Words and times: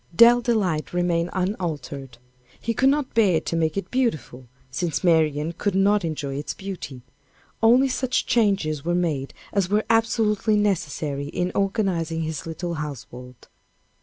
Dell 0.15 0.41
Delight 0.41 0.93
remained 0.93 1.29
unaltered. 1.31 2.17
He 2.59 2.73
could 2.73 2.89
not 2.89 3.13
bear 3.13 3.39
to 3.41 3.55
make 3.55 3.77
it 3.77 3.91
beautiful, 3.91 4.45
since 4.71 5.03
Marian 5.03 5.51
could 5.51 5.75
not 5.75 6.03
enjoy 6.03 6.37
its 6.37 6.55
beauty. 6.55 7.03
Only 7.61 7.87
such 7.87 8.25
changes 8.25 8.83
were 8.83 8.95
made 8.95 9.31
as 9.53 9.69
were 9.69 9.85
absolutely 9.91 10.57
necessary 10.57 11.27
in 11.27 11.51
organizing 11.53 12.21
his 12.23 12.47
little 12.47 12.73
household. 12.73 13.47